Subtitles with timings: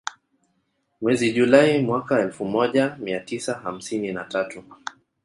[1.01, 4.63] Mwezi Julai mwaka elfu moja mia tisa hamsini na tatu